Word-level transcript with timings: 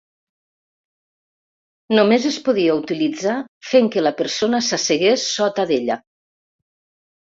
Només 1.99 2.27
es 2.31 2.41
podia 2.49 2.79
utilitzar 2.79 3.37
fent 3.75 3.93
que 3.95 4.07
la 4.09 4.17
persona 4.25 4.67
s'assegués 4.73 5.31
sota 5.39 5.71
d'ella. 5.75 6.05